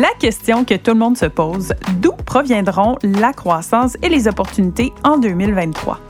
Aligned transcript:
La 0.00 0.08
question 0.18 0.64
que 0.64 0.74
tout 0.74 0.92
le 0.92 0.98
monde 0.98 1.18
se 1.18 1.26
pose, 1.26 1.74
d'où 2.00 2.12
proviendront 2.12 2.96
la 3.02 3.32
croissance 3.32 3.96
et 4.02 4.08
les 4.08 4.26
opportunités 4.26 4.92
en 5.04 5.18
2023? 5.18 6.00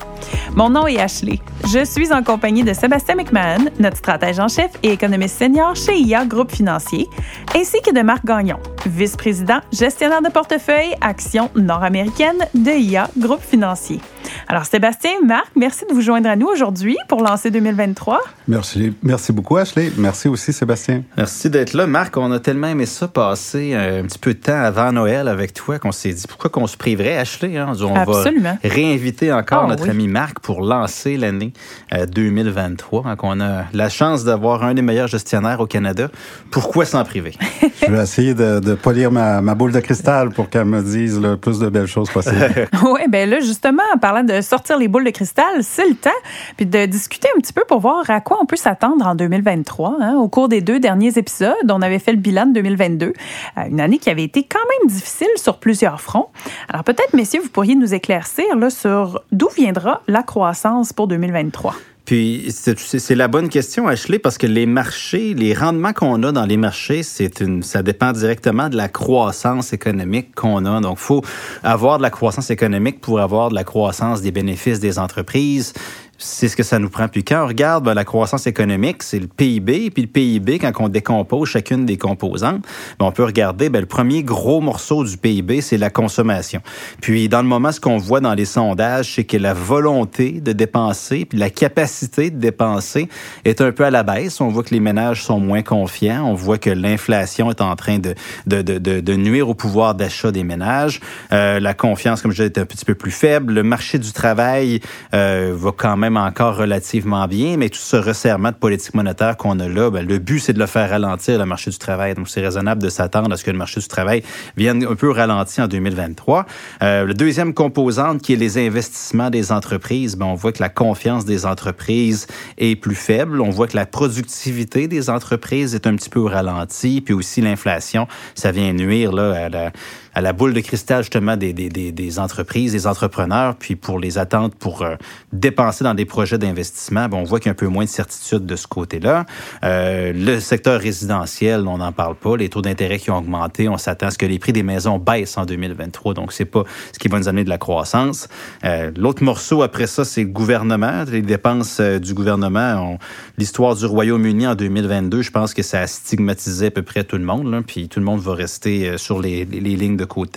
Mon 0.54 0.70
nom 0.70 0.86
est 0.86 1.00
Ashley. 1.00 1.40
Je 1.66 1.84
suis 1.84 2.12
en 2.12 2.22
compagnie 2.22 2.62
de 2.62 2.72
Sébastien 2.72 3.16
McMahon, 3.16 3.70
notre 3.80 3.96
stratège 3.96 4.38
en 4.38 4.48
chef 4.48 4.70
et 4.82 4.92
économiste 4.92 5.38
senior 5.38 5.74
chez 5.74 5.98
IA 5.98 6.24
Groupe 6.26 6.52
Financier, 6.52 7.08
ainsi 7.56 7.80
que 7.82 7.92
de 7.92 8.02
Marc 8.02 8.24
Gagnon, 8.24 8.58
vice-président, 8.86 9.60
gestionnaire 9.72 10.22
de 10.22 10.28
portefeuille, 10.28 10.94
actions 11.00 11.50
nord-américaines 11.56 12.46
de 12.54 12.70
IA 12.70 13.08
Groupe 13.18 13.42
Financier. 13.42 14.00
Alors, 14.48 14.64
Sébastien, 14.64 15.10
Marc, 15.26 15.48
merci 15.56 15.84
de 15.88 15.94
vous 15.94 16.00
joindre 16.00 16.28
à 16.28 16.36
nous 16.36 16.46
aujourd'hui 16.46 16.96
pour 17.08 17.22
lancer 17.22 17.50
2023. 17.50 18.20
Merci, 18.48 18.92
merci 19.02 19.32
beaucoup, 19.32 19.56
Ashley. 19.56 19.90
Merci 19.96 20.28
aussi, 20.28 20.52
Sébastien. 20.52 21.02
Merci 21.16 21.48
d'être 21.50 21.72
là, 21.74 21.86
Marc. 21.86 22.16
On 22.16 22.30
a 22.32 22.40
tellement 22.40 22.68
aimé 22.68 22.86
ça 22.86 23.08
passer 23.08 23.74
un 23.74 24.02
petit 24.04 24.18
peu 24.18 24.34
de 24.34 24.38
temps 24.40 24.60
avant 24.62 24.92
Noël 24.92 25.28
avec 25.28 25.54
toi 25.54 25.78
qu'on 25.78 25.92
s'est 25.92 26.12
dit 26.12 26.24
pourquoi 26.28 26.50
qu'on 26.50 26.66
se 26.66 26.76
priverait, 26.76 27.16
Ashley. 27.16 27.56
Hein? 27.56 27.72
On 27.80 27.94
Absolument. 27.94 28.58
va 28.62 28.68
réinviter 28.68 29.32
encore 29.32 29.64
Ah, 29.64 29.68
notre 29.68 29.84
oui. 29.84 29.90
ami 29.90 30.08
Marc 30.08 30.40
pour 30.40 30.62
lancer 30.62 31.16
l'année 31.16 31.52
euh, 31.94 32.06
2023. 32.06 33.02
Donc, 33.04 33.24
on 33.24 33.40
a 33.40 33.64
la 33.72 33.88
chance 33.88 34.24
d'avoir 34.24 34.64
un 34.64 34.74
des 34.74 34.82
meilleurs 34.82 35.08
gestionnaires 35.08 35.60
au 35.60 35.66
Canada. 35.66 36.08
Pourquoi 36.50 36.84
s'en 36.84 37.04
priver? 37.04 37.32
Je 37.86 37.90
vais 37.90 38.02
essayer 38.02 38.34
de, 38.34 38.60
de 38.60 38.74
polir 38.74 39.10
ma, 39.10 39.40
ma 39.40 39.54
boule 39.54 39.72
de 39.72 39.80
cristal 39.80 40.30
pour 40.30 40.48
qu'elle 40.50 40.64
me 40.66 40.82
dise 40.82 41.20
le 41.20 41.36
plus 41.36 41.58
de 41.58 41.68
belles 41.68 41.86
choses 41.86 42.10
possibles. 42.10 42.68
Oui, 42.84 43.00
ben 43.08 43.28
là, 43.30 43.40
justement, 43.40 43.82
en 43.94 43.98
parlant 43.98 44.21
de 44.22 44.40
sortir 44.40 44.78
les 44.78 44.88
boules 44.88 45.04
de 45.04 45.10
cristal, 45.10 45.62
c'est 45.62 45.88
le 45.88 45.94
temps, 45.94 46.10
puis 46.56 46.66
de 46.66 46.86
discuter 46.86 47.28
un 47.36 47.40
petit 47.40 47.52
peu 47.52 47.62
pour 47.66 47.80
voir 47.80 48.08
à 48.10 48.20
quoi 48.20 48.38
on 48.40 48.46
peut 48.46 48.56
s'attendre 48.56 49.06
en 49.06 49.14
2023. 49.14 49.96
hein. 50.00 50.16
Au 50.16 50.28
cours 50.28 50.48
des 50.48 50.60
deux 50.60 50.80
derniers 50.80 51.16
épisodes, 51.18 51.54
on 51.70 51.82
avait 51.82 51.98
fait 51.98 52.12
le 52.12 52.18
bilan 52.18 52.46
de 52.46 52.52
2022, 52.52 53.06
euh, 53.06 53.62
une 53.68 53.80
année 53.80 53.98
qui 53.98 54.10
avait 54.10 54.24
été 54.24 54.44
quand 54.44 54.58
même 54.58 54.90
difficile 54.90 55.28
sur 55.36 55.58
plusieurs 55.58 56.00
fronts. 56.00 56.28
Alors 56.68 56.84
peut-être, 56.84 57.14
messieurs, 57.14 57.40
vous 57.42 57.50
pourriez 57.50 57.74
nous 57.74 57.94
éclaircir 57.94 58.56
là, 58.56 58.70
sur 58.70 59.22
d'où 59.32 59.48
viendra 59.56 60.02
la 60.08 60.22
croissance 60.22 60.92
pour 60.92 61.08
2023. 61.08 61.74
C'est 62.12 63.14
la 63.14 63.28
bonne 63.28 63.48
question, 63.48 63.88
Ashley, 63.88 64.18
parce 64.18 64.36
que 64.36 64.46
les 64.46 64.66
marchés, 64.66 65.32
les 65.32 65.54
rendements 65.54 65.94
qu'on 65.94 66.22
a 66.24 66.32
dans 66.32 66.44
les 66.44 66.58
marchés, 66.58 67.02
c'est 67.02 67.40
une, 67.40 67.62
ça 67.62 67.82
dépend 67.82 68.12
directement 68.12 68.68
de 68.68 68.76
la 68.76 68.88
croissance 68.88 69.72
économique 69.72 70.34
qu'on 70.34 70.66
a. 70.66 70.80
Donc, 70.82 70.98
faut 70.98 71.24
avoir 71.62 71.96
de 71.96 72.02
la 72.02 72.10
croissance 72.10 72.50
économique 72.50 73.00
pour 73.00 73.20
avoir 73.20 73.48
de 73.48 73.54
la 73.54 73.64
croissance 73.64 74.20
des 74.20 74.30
bénéfices 74.30 74.78
des 74.78 74.98
entreprises. 74.98 75.72
C'est 76.18 76.48
ce 76.48 76.56
que 76.56 76.62
ça 76.62 76.78
nous 76.78 76.88
prend. 76.88 77.08
Puis 77.08 77.24
quand 77.24 77.42
on 77.44 77.48
regarde 77.48 77.84
ben, 77.84 77.94
la 77.94 78.04
croissance 78.04 78.46
économique, 78.46 79.02
c'est 79.02 79.18
le 79.18 79.26
PIB. 79.26 79.90
Puis 79.90 80.02
le 80.02 80.08
PIB, 80.08 80.58
quand 80.60 80.72
on 80.78 80.88
décompose 80.88 81.48
chacune 81.48 81.84
des 81.84 81.96
composantes, 81.96 82.62
ben, 82.98 83.06
on 83.06 83.12
peut 83.12 83.24
regarder 83.24 83.70
ben, 83.70 83.80
le 83.80 83.86
premier 83.86 84.22
gros 84.22 84.60
morceau 84.60 85.04
du 85.04 85.16
PIB, 85.16 85.60
c'est 85.60 85.78
la 85.78 85.90
consommation. 85.90 86.60
Puis 87.00 87.28
dans 87.28 87.42
le 87.42 87.48
moment, 87.48 87.72
ce 87.72 87.80
qu'on 87.80 87.98
voit 87.98 88.20
dans 88.20 88.34
les 88.34 88.44
sondages, 88.44 89.14
c'est 89.14 89.24
que 89.24 89.36
la 89.36 89.52
volonté 89.52 90.40
de 90.40 90.52
dépenser, 90.52 91.24
puis 91.24 91.38
la 91.38 91.50
capacité 91.50 92.30
de 92.30 92.38
dépenser 92.38 93.08
est 93.44 93.60
un 93.60 93.72
peu 93.72 93.84
à 93.84 93.90
la 93.90 94.04
baisse. 94.04 94.40
On 94.40 94.48
voit 94.48 94.62
que 94.62 94.74
les 94.74 94.80
ménages 94.80 95.24
sont 95.24 95.40
moins 95.40 95.62
confiants. 95.62 96.24
On 96.24 96.34
voit 96.34 96.58
que 96.58 96.70
l'inflation 96.70 97.50
est 97.50 97.60
en 97.60 97.74
train 97.74 97.98
de, 97.98 98.14
de, 98.46 98.62
de, 98.62 98.78
de, 98.78 99.00
de 99.00 99.14
nuire 99.16 99.48
au 99.48 99.54
pouvoir 99.54 99.94
d'achat 99.94 100.30
des 100.30 100.44
ménages. 100.44 101.00
Euh, 101.32 101.58
la 101.58 101.74
confiance, 101.74 102.22
comme 102.22 102.30
je 102.30 102.44
disais, 102.44 102.52
est 102.54 102.58
un 102.58 102.66
petit 102.66 102.84
peu 102.84 102.94
plus 102.94 103.10
faible. 103.10 103.54
Le 103.54 103.62
marché 103.62 103.98
du 103.98 104.12
travail 104.12 104.80
euh, 105.14 105.52
va 105.56 105.72
quand 105.76 105.96
même 105.96 106.01
encore 106.10 106.56
relativement 106.56 107.26
bien, 107.26 107.56
mais 107.56 107.68
tout 107.68 107.78
ce 107.78 107.96
resserrement 107.96 108.50
de 108.50 108.56
politique 108.56 108.94
monétaire 108.94 109.36
qu'on 109.36 109.58
a 109.60 109.68
là, 109.68 109.90
ben, 109.90 110.06
le 110.06 110.18
but, 110.18 110.40
c'est 110.40 110.52
de 110.52 110.58
le 110.58 110.66
faire 110.66 110.90
ralentir, 110.90 111.38
le 111.38 111.46
marché 111.46 111.70
du 111.70 111.78
travail. 111.78 112.14
Donc, 112.14 112.28
c'est 112.28 112.40
raisonnable 112.40 112.82
de 112.82 112.88
s'attendre 112.88 113.32
à 113.32 113.36
ce 113.36 113.44
que 113.44 113.50
le 113.50 113.58
marché 113.58 113.80
du 113.80 113.88
travail 113.88 114.22
vienne 114.56 114.84
un 114.84 114.94
peu 114.94 115.10
ralenti 115.10 115.60
en 115.60 115.68
2023. 115.68 116.46
Euh, 116.82 117.04
le 117.04 117.14
deuxième 117.14 117.54
composante, 117.54 118.20
qui 118.22 118.32
est 118.32 118.36
les 118.36 118.58
investissements 118.58 119.30
des 119.30 119.52
entreprises, 119.52 120.16
ben, 120.16 120.26
on 120.26 120.34
voit 120.34 120.52
que 120.52 120.62
la 120.62 120.68
confiance 120.68 121.24
des 121.24 121.46
entreprises 121.46 122.26
est 122.58 122.76
plus 122.76 122.94
faible. 122.94 123.40
On 123.40 123.50
voit 123.50 123.68
que 123.68 123.76
la 123.76 123.86
productivité 123.86 124.88
des 124.88 125.10
entreprises 125.10 125.74
est 125.74 125.86
un 125.86 125.96
petit 125.96 126.10
peu 126.10 126.20
au 126.20 126.28
ralenti, 126.28 127.00
puis 127.00 127.14
aussi 127.14 127.40
l'inflation, 127.40 128.06
ça 128.34 128.52
vient 128.52 128.72
nuire 128.72 129.12
là, 129.12 129.46
à 129.46 129.48
la 129.48 129.72
à 130.14 130.20
la 130.20 130.32
boule 130.32 130.52
de 130.52 130.60
cristal 130.60 131.02
justement 131.02 131.36
des, 131.36 131.52
des, 131.52 131.68
des, 131.70 132.18
entreprises, 132.18 132.72
des 132.72 132.86
entrepreneurs, 132.86 133.56
puis 133.56 133.76
pour 133.76 133.98
les 133.98 134.18
attentes 134.18 134.54
pour 134.54 134.82
euh, 134.82 134.96
dépenser 135.32 135.84
dans 135.84 135.94
des 135.94 136.04
projets 136.04 136.38
d'investissement, 136.38 137.08
ben, 137.08 137.18
on 137.18 137.24
voit 137.24 137.40
qu'il 137.40 137.46
y 137.46 137.50
a 137.50 137.52
un 137.52 137.54
peu 137.54 137.66
moins 137.66 137.84
de 137.84 137.88
certitude 137.88 138.46
de 138.46 138.56
ce 138.56 138.66
côté-là. 138.66 139.24
Euh, 139.64 140.12
le 140.14 140.40
secteur 140.40 140.80
résidentiel, 140.80 141.66
on 141.66 141.78
n'en 141.78 141.92
parle 141.92 142.14
pas. 142.14 142.36
Les 142.36 142.48
taux 142.48 142.62
d'intérêt 142.62 142.98
qui 142.98 143.10
ont 143.10 143.18
augmenté, 143.18 143.68
on 143.68 143.78
s'attend 143.78 144.06
à 144.06 144.10
ce 144.10 144.18
que 144.18 144.26
les 144.26 144.38
prix 144.38 144.52
des 144.52 144.62
maisons 144.62 144.98
baissent 144.98 145.38
en 145.38 145.46
2023, 145.46 146.14
donc 146.14 146.32
c'est 146.32 146.44
pas 146.44 146.64
ce 146.92 146.98
qui 146.98 147.08
va 147.08 147.18
nous 147.18 147.28
amener 147.28 147.44
de 147.44 147.48
la 147.48 147.58
croissance. 147.58 148.28
Euh, 148.64 148.90
L'autre 148.96 149.22
morceau 149.22 149.62
après 149.62 149.86
ça, 149.86 150.04
c'est 150.04 150.22
le 150.22 150.28
gouvernement, 150.28 151.04
les 151.10 151.22
dépenses 151.22 151.78
euh, 151.80 151.98
du 151.98 152.14
gouvernement. 152.14 152.98
L'histoire 153.38 153.74
du 153.74 153.86
Royaume-Uni 153.86 154.46
en 154.46 154.54
2022, 154.54 155.22
je 155.22 155.30
pense 155.30 155.54
que 155.54 155.62
ça 155.62 155.80
a 155.80 155.86
stigmatisé 155.86 156.66
à 156.66 156.70
peu 156.70 156.82
près 156.82 157.04
tout 157.04 157.16
le 157.16 157.24
monde, 157.24 157.50
là, 157.50 157.62
puis 157.66 157.88
tout 157.88 158.00
le 158.00 158.06
monde 158.06 158.20
va 158.20 158.34
rester 158.34 158.88
euh, 158.88 158.98
sur 158.98 159.20
les, 159.20 159.44
les, 159.44 159.76
lignes 159.76 159.96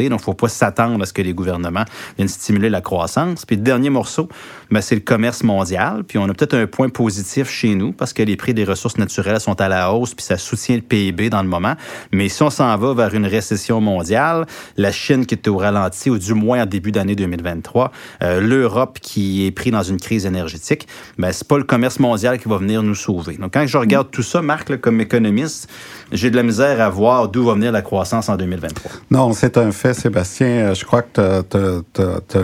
Donc, 0.09 0.21
faut 0.21 0.33
pas 0.33 0.47
s'attendre 0.47 1.01
à 1.01 1.05
ce 1.05 1.13
que 1.13 1.21
les 1.21 1.33
gouvernements 1.33 1.85
viennent 2.17 2.27
stimuler 2.27 2.69
la 2.69 2.81
croissance. 2.81 3.45
Puis 3.45 3.57
dernier 3.57 3.89
morceau, 3.89 4.29
ben, 4.71 4.81
c'est 4.81 4.95
le 4.95 5.01
commerce 5.01 5.43
mondial. 5.43 6.03
Puis 6.03 6.17
on 6.17 6.25
a 6.25 6.33
peut-être 6.33 6.55
un 6.55 6.67
point 6.67 6.89
positif 6.89 7.49
chez 7.49 7.75
nous 7.75 7.91
parce 7.91 8.13
que 8.13 8.23
les 8.23 8.35
prix 8.35 8.53
des 8.53 8.63
ressources 8.63 8.97
naturelles 8.97 9.39
sont 9.39 9.59
à 9.61 9.69
la 9.69 9.91
hausse, 9.93 10.13
puis 10.13 10.25
ça 10.25 10.37
soutient 10.37 10.75
le 10.75 10.81
PIB 10.81 11.29
dans 11.29 11.41
le 11.41 11.49
moment. 11.49 11.75
Mais 12.11 12.29
si 12.29 12.43
on 12.43 12.49
s'en 12.49 12.75
va 12.77 12.93
vers 12.93 13.13
une 13.13 13.25
récession 13.25 13.81
mondiale, 13.81 14.45
la 14.77 14.91
Chine 14.91 15.25
qui 15.25 15.35
est 15.35 15.47
au 15.47 15.57
ralenti, 15.57 16.09
ou 16.09 16.17
du 16.17 16.33
moins 16.33 16.63
en 16.63 16.65
début 16.65 16.91
d'année 16.91 17.15
2023, 17.15 17.91
euh, 18.23 18.41
l'Europe 18.41 18.99
qui 19.01 19.45
est 19.45 19.51
pris 19.51 19.71
dans 19.71 19.83
une 19.83 19.99
crise 19.99 20.25
énergétique, 20.25 20.87
ben, 21.17 21.31
c'est 21.31 21.47
pas 21.47 21.57
le 21.57 21.63
commerce 21.63 21.99
mondial 21.99 22.39
qui 22.39 22.47
va 22.47 22.57
venir 22.57 22.83
nous 22.83 22.95
sauver. 22.95 23.37
Donc, 23.37 23.53
quand 23.53 23.65
je 23.65 23.77
regarde 23.77 24.09
tout 24.11 24.23
ça, 24.23 24.41
Marc, 24.41 24.77
comme 24.77 25.01
économiste, 25.01 25.69
j'ai 26.11 26.29
de 26.29 26.35
la 26.35 26.43
misère 26.43 26.81
à 26.81 26.89
voir 26.89 27.29
d'où 27.29 27.45
va 27.45 27.53
venir 27.53 27.71
la 27.71 27.81
croissance 27.81 28.29
en 28.29 28.37
2023. 28.37 28.91
Non, 29.11 29.33
c'est 29.33 29.57
un 29.57 29.71
fait, 29.71 29.93
Sébastien. 29.93 30.47
Euh, 30.47 30.73
Je 30.73 30.85
crois 30.85 31.01
que 31.01 31.13
tu 31.13 31.21
as 31.21 31.43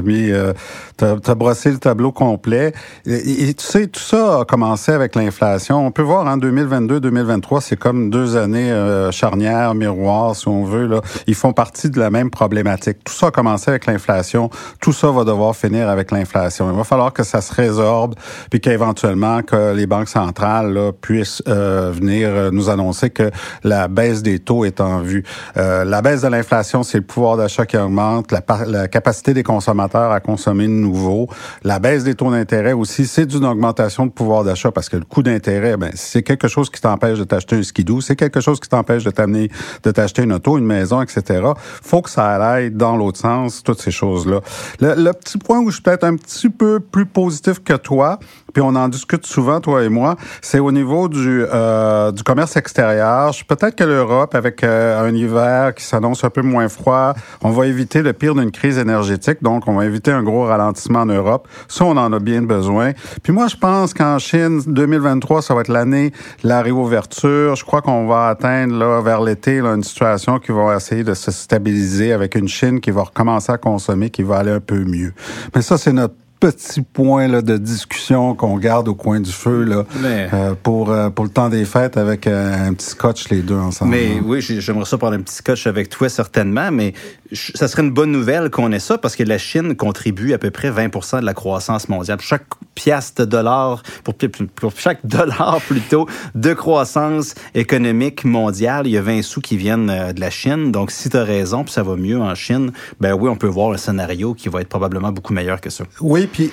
euh, 0.02 0.54
t'as 0.98 1.16
t'as 1.18 1.36
brossé 1.36 1.72
le 1.72 1.78
tableau 1.78 2.11
complet. 2.12 2.74
Et, 3.06 3.54
tu 3.54 3.66
sais, 3.66 3.88
tout 3.88 4.00
ça 4.00 4.42
a 4.42 4.46
commencé 4.46 4.92
avec 4.92 5.16
l'inflation. 5.16 5.86
On 5.86 5.92
peut 5.92 6.02
voir 6.02 6.26
en 6.28 6.38
2022-2023, 6.38 7.62
c'est 7.62 7.78
comme 7.78 8.10
deux 8.10 8.38
années 8.38 8.72
euh, 8.72 9.12
charnières, 9.12 9.74
miroirs, 9.76 10.36
si 10.36 10.48
on 10.48 10.64
veut. 10.64 10.88
Là. 10.88 11.02
Ils 11.28 11.36
font 11.36 11.54
partie 11.54 11.90
de 11.90 12.00
la 12.00 12.10
même 12.10 12.30
problématique. 12.30 13.04
Tout 13.04 13.14
ça 13.14 13.28
a 13.28 13.32
commencé 13.32 13.70
avec 13.70 13.86
l'inflation. 13.86 14.50
Tout 14.80 14.94
ça 14.94 15.12
va 15.12 15.24
devoir 15.24 15.56
finir 15.56 15.90
avec 15.90 16.12
l'inflation. 16.12 16.70
Il 16.72 16.78
va 16.78 16.84
falloir 16.84 17.14
que 17.14 17.24
ça 17.24 17.42
se 17.42 17.54
résorbe, 17.54 18.16
puis 18.50 18.60
qu'éventuellement 18.60 19.42
que 19.42 19.74
les 19.74 19.88
banques 19.88 20.10
centrales 20.10 20.74
là, 20.74 20.92
puissent 20.92 21.44
euh, 21.48 21.92
venir 21.94 22.30
euh, 22.30 22.52
nous 22.52 22.70
annoncer 22.70 23.10
que 23.10 23.32
la 23.64 23.88
baisse 23.88 24.22
des 24.22 24.40
taux 24.40 24.66
est 24.66 24.82
en 24.82 25.00
vue. 25.00 25.24
La 25.56 26.02
baisse 26.02 26.22
de 26.22 26.28
l'inflation, 26.28 26.84
c'est 26.84 26.98
le 26.98 27.04
pouvoir 27.04 27.38
d'achat 27.38 27.66
qui 27.66 27.78
augmente, 27.78 28.32
la, 28.32 28.42
la 28.66 28.88
capacité 28.88 29.34
des 29.34 29.44
consommateurs 29.44 30.12
à 30.12 30.20
consommer 30.20 30.66
de 30.66 30.72
nouveau. 30.72 31.28
La 31.64 31.80
baisse 31.80 32.01
des 32.04 32.16
taux 32.16 32.32
d'intérêt 32.32 32.74
aussi, 32.74 33.06
c'est 33.06 33.26
d'une 33.26 33.46
augmentation 33.46 34.06
de 34.06 34.12
pouvoir 34.12 34.44
d'achat 34.44 34.72
parce 34.72 34.90
que 34.90 34.98
le 34.98 35.04
coût 35.04 35.24
d'intérêt, 35.24 35.78
ben, 35.78 35.92
c'est 35.94 36.24
quelque 36.24 36.48
chose 36.48 36.70
qui 36.70 36.82
t'empêche 36.82 37.20
de 37.20 37.24
t'acheter 37.24 37.56
un 37.56 37.64
skidoo, 37.64 38.02
c'est 38.02 38.16
quelque 38.16 38.42
chose 38.42 38.60
qui 38.60 38.70
t'empêche 38.70 39.04
de 39.04 39.12
t'amener, 39.12 39.50
de 39.84 39.92
t'acheter 39.92 40.24
une 40.24 40.34
auto, 40.34 40.58
une 40.58 40.66
maison, 40.66 41.02
etc. 41.02 41.42
Faut 41.56 42.02
que 42.02 42.10
ça 42.10 42.28
aille 42.36 42.72
dans 42.72 42.96
l'autre 42.96 43.20
sens, 43.20 43.64
toutes 43.64 43.82
ces 43.82 43.92
choses-là. 43.92 44.42
Le, 44.80 44.96
le 44.96 45.14
petit 45.14 45.38
point 45.38 45.60
où 45.60 45.70
je 45.70 45.76
suis 45.76 45.84
peut-être 45.84 46.04
un 46.04 46.16
petit 46.16 46.50
peu 46.50 46.80
plus 46.80 47.06
positif 47.06 47.64
que 47.64 47.74
toi, 47.74 48.20
puis 48.54 48.62
on 48.62 48.76
en 48.76 48.88
discute 48.90 49.26
souvent, 49.26 49.60
toi 49.60 49.84
et 49.84 49.90
moi, 49.90 50.16
c'est 50.42 50.60
au 50.60 50.72
niveau 50.72 51.08
du, 51.08 51.44
euh, 51.52 52.12
du 52.12 52.24
commerce 52.24 52.56
extérieur. 52.56 53.32
Peut-être 53.48 53.76
que 53.76 53.84
l'Europe, 53.84 54.36
avec 54.36 54.64
euh, 54.64 55.02
un 55.02 55.14
hiver 55.14 55.74
qui 55.74 55.84
s'annonce 55.84 56.24
un 56.24 56.30
peu 56.30 56.42
moins 56.42 56.70
froid, 56.70 57.14
on 57.44 57.52
va 57.52 57.68
éviter 57.68 58.02
le 58.02 58.14
pire 58.14 58.36
d'une 58.36 58.52
crise 58.52 58.78
énergétique, 58.78 59.38
donc 59.42 59.68
on 59.68 59.76
va 59.76 59.86
éviter 59.86 60.12
un 60.12 60.24
gros 60.24 60.46
ralentissement 60.46 61.02
en 61.02 61.06
Europe. 61.06 61.48
Ça, 61.68 61.86
on 61.86 61.98
en 61.98 62.12
a 62.14 62.20
bien 62.20 62.42
besoin. 62.42 62.92
Puis 63.24 63.34
moi, 63.34 63.48
je 63.48 63.56
pense 63.56 63.94
qu'en 63.94 64.20
Chine, 64.20 64.62
2023, 64.68 65.42
ça 65.42 65.54
va 65.54 65.62
être 65.62 65.68
l'année 65.68 66.12
de 66.44 66.48
la 66.48 66.62
réouverture. 66.62 67.56
Je 67.56 67.66
crois 67.66 67.82
qu'on 67.82 68.08
va 68.08 68.28
atteindre 68.28 68.76
là, 68.78 69.02
vers 69.02 69.22
l'été 69.22 69.60
une 69.60 69.84
situation 69.84 70.40
qui 70.40 70.52
va 70.52 70.76
essayer 70.76 71.04
de 71.04 71.14
se 71.14 71.32
stabiliser 71.32 72.14
avec 72.14 72.36
une 72.36 72.48
Chine 72.48 72.80
qui 72.80 72.92
va 72.92 73.04
recommencer 73.04 73.52
à 73.52 73.58
consommer, 73.58 74.10
qui 74.10 74.24
va 74.24 74.38
aller 74.38 74.52
un 74.52 74.60
peu 74.60 74.84
mieux. 74.84 75.14
Mais 75.56 75.62
ça, 75.62 75.78
c'est 75.78 75.94
notre 75.94 76.16
petit 76.42 76.82
point 76.82 77.28
là, 77.28 77.44
de 77.44 77.56
discussion 77.56 78.34
qu'on 78.34 78.58
garde 78.58 78.88
au 78.88 78.96
coin 78.96 79.20
du 79.20 79.32
feu 79.32 79.64
là, 79.64 79.86
euh, 80.04 80.56
pour, 80.62 80.90
euh, 80.90 81.12
pour 81.12 81.24
le 81.24 81.30
temps 81.30 81.50
des 81.50 81.66
fêtes 81.66 81.98
avec 81.98 82.26
euh, 82.26 82.68
un 82.70 82.74
petit 82.74 82.88
scotch 82.88 83.30
les 83.30 83.44
deux 83.44 83.56
ensemble. 83.56 83.92
Mais 83.92 84.20
oui, 84.26 84.42
j'aimerais 84.42 84.86
ça 84.86 84.98
prendre 84.98 85.14
un 85.16 85.22
petit 85.22 85.36
scotch 85.36 85.68
avec 85.68 85.90
toi 85.90 86.10
certainement, 86.10 86.72
mais 86.72 86.94
ça 87.32 87.68
serait 87.68 87.84
une 87.84 87.92
bonne 87.92 88.12
nouvelle 88.12 88.50
qu'on 88.50 88.72
ait 88.72 88.80
ça 88.80 88.98
parce 88.98 89.16
que 89.16 89.22
la 89.22 89.38
Chine 89.38 89.76
contribue 89.76 90.34
à 90.34 90.40
peu 90.40 90.50
près 90.50 90.72
20 90.72 91.20
de 91.22 91.26
la 91.26 91.36
croissance 91.36 91.88
mondiale. 91.90 92.18
Pour 92.18 92.26
chaque 92.26 92.46
pièce 92.74 93.14
de 93.14 93.26
dollar, 93.26 93.84
pour, 94.04 94.16
pour 94.56 94.74
chaque 94.76 95.06
dollar 95.06 95.62
plutôt 95.68 96.08
de 96.34 96.54
croissance 96.54 97.36
économique 97.54 98.26
mondiale, 98.26 98.88
il 98.88 98.94
y 98.94 98.98
a 98.98 99.02
20 99.04 99.22
sous 99.22 99.42
qui 99.42 99.58
viennent 99.58 100.14
de 100.14 100.20
la 100.20 100.32
Chine. 100.32 100.72
Donc 100.72 100.90
si 100.90 101.12
tu 101.12 101.18
as 101.18 101.24
raison, 101.24 101.64
puis 101.64 101.72
ça 101.72 101.84
va 101.84 101.96
mieux 101.96 102.20
en 102.20 102.34
Chine, 102.34 102.72
ben 103.00 103.14
oui, 103.14 103.30
on 103.30 103.36
peut 103.36 103.48
voir 103.48 103.72
un 103.74 103.78
scénario 103.78 104.34
qui 104.34 104.50
va 104.50 104.62
être 104.62 104.70
probablement 104.70 105.12
beaucoup 105.12 105.34
meilleur 105.34 105.62
que 105.62 105.70
ça. 105.70 105.84
Oui, 106.00 106.28
puis 106.32 106.50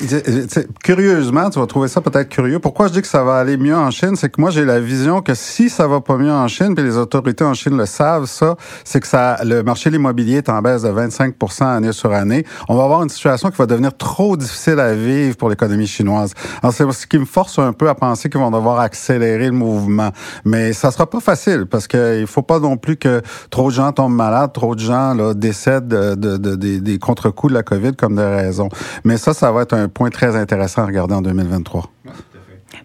curieusement, 0.82 1.50
tu 1.50 1.58
vas 1.58 1.66
trouver 1.66 1.88
ça 1.88 2.00
peut-être 2.00 2.28
curieux. 2.28 2.58
Pourquoi 2.58 2.88
je 2.88 2.94
dis 2.94 3.02
que 3.02 3.06
ça 3.06 3.22
va 3.22 3.36
aller 3.36 3.56
mieux 3.56 3.76
en 3.76 3.90
Chine, 3.90 4.16
c'est 4.16 4.28
que 4.28 4.40
moi 4.40 4.50
j'ai 4.50 4.64
la 4.64 4.80
vision 4.80 5.22
que 5.22 5.34
si 5.34 5.70
ça 5.70 5.86
va 5.86 6.00
pas 6.00 6.16
mieux 6.16 6.32
en 6.32 6.48
Chine, 6.48 6.74
puis 6.74 6.84
les 6.84 6.96
autorités 6.96 7.44
en 7.44 7.54
Chine 7.54 7.76
le 7.76 7.86
savent, 7.86 8.26
ça, 8.26 8.56
c'est 8.84 9.00
que 9.00 9.06
ça, 9.06 9.36
le 9.44 9.62
marché 9.62 9.90
de 9.90 9.96
l'immobilier 9.96 10.38
est 10.38 10.48
en 10.48 10.60
baisse 10.62 10.82
de 10.82 10.88
25 10.88 11.34
année 11.60 11.92
sur 11.92 12.12
année. 12.12 12.44
On 12.68 12.76
va 12.76 12.84
avoir 12.84 13.02
une 13.02 13.08
situation 13.08 13.50
qui 13.50 13.56
va 13.56 13.66
devenir 13.66 13.96
trop 13.96 14.36
difficile 14.36 14.80
à 14.80 14.94
vivre 14.94 15.36
pour 15.36 15.48
l'économie 15.48 15.86
chinoise. 15.86 16.32
Alors 16.62 16.72
c'est 16.72 16.90
ce 16.92 17.06
qui 17.06 17.18
me 17.18 17.24
force 17.24 17.58
un 17.58 17.72
peu 17.72 17.88
à 17.88 17.94
penser 17.94 18.28
qu'ils 18.28 18.40
vont 18.40 18.50
devoir 18.50 18.80
accélérer 18.80 19.46
le 19.46 19.52
mouvement, 19.52 20.10
mais 20.44 20.72
ça 20.72 20.90
sera 20.90 21.08
pas 21.08 21.20
facile 21.20 21.66
parce 21.66 21.86
qu'il 21.86 22.26
faut 22.26 22.42
pas 22.42 22.58
non 22.58 22.76
plus 22.76 22.96
que 22.96 23.22
trop 23.50 23.68
de 23.70 23.74
gens 23.74 23.92
tombent 23.92 24.14
malades, 24.14 24.52
trop 24.52 24.74
de 24.74 24.80
gens 24.80 25.14
là, 25.14 25.34
décèdent 25.34 25.88
de, 25.88 26.14
de, 26.14 26.36
de 26.36 26.56
des, 26.56 26.80
des 26.80 26.98
contre-coups 26.98 27.52
de 27.52 27.58
la 27.58 27.62
COVID 27.62 27.94
comme 27.94 28.16
des 28.16 28.22
raisons. 28.22 28.68
Mais 29.04 29.16
ça, 29.16 29.34
ça 29.34 29.52
va 29.52 29.62
être 29.62 29.67
un 29.72 29.88
point 29.88 30.10
très 30.10 30.36
intéressant 30.36 30.82
à 30.82 30.86
regarder 30.86 31.14
en 31.14 31.22
2023. 31.22 31.90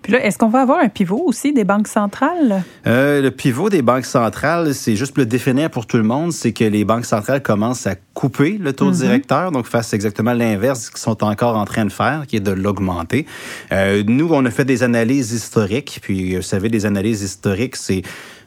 Puis 0.01 0.11
là, 0.11 0.23
est-ce 0.25 0.37
qu'on 0.37 0.49
va 0.49 0.61
avoir 0.61 0.79
un 0.79 0.89
pivot 0.89 1.21
aussi 1.25 1.53
des 1.53 1.63
banques 1.63 1.87
centrales? 1.87 2.63
Euh, 2.87 3.21
le 3.21 3.31
pivot 3.31 3.69
des 3.69 3.81
banques 3.81 4.05
centrales, 4.05 4.73
c'est 4.73 4.95
juste 4.95 5.13
pour 5.13 5.21
le 5.21 5.25
définir 5.25 5.69
pour 5.69 5.85
tout 5.85 5.97
le 5.97 6.03
monde, 6.03 6.33
c'est 6.33 6.51
que 6.51 6.65
les 6.65 6.83
banques 6.83 7.05
centrales 7.05 7.41
commencent 7.41 7.87
à 7.87 7.95
couper 8.13 8.57
le 8.59 8.73
taux 8.73 8.91
mm-hmm. 8.91 8.97
directeur, 8.97 9.51
donc 9.51 9.65
face 9.65 9.93
exactement 9.93 10.33
l'inverse 10.33 10.89
qu'ils 10.89 10.99
sont 10.99 11.23
encore 11.23 11.57
en 11.57 11.65
train 11.65 11.85
de 11.85 11.91
faire, 11.91 12.25
qui 12.27 12.35
est 12.35 12.41
de 12.41 12.51
l'augmenter. 12.51 13.25
Euh, 13.71 14.03
nous, 14.05 14.29
on 14.31 14.45
a 14.45 14.51
fait 14.51 14.65
des 14.65 14.83
analyses 14.83 15.31
historiques, 15.31 15.99
puis 16.01 16.35
vous 16.35 16.41
savez, 16.41 16.69
des 16.69 16.85
analyses 16.85 17.21
historiques, 17.21 17.77
c'est 17.77 18.03